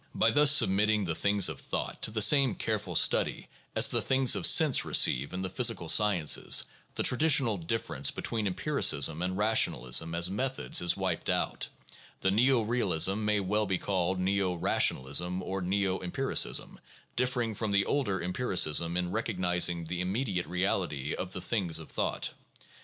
[0.15, 4.35] By thus submitting the things of thought to the same careful study as the things
[4.35, 6.63] of sense receive in the physical sciences,
[6.95, 11.67] the traditional dif ference between empiricism and rationalism as methods is wiped out,
[12.23, 16.77] and neo realism may as well be called neo rationalism or neo em piricism—
[17.15, 21.91] differing from the older empiricism in recognizing the im mediate reality of the "things of
[21.91, 22.33] thought."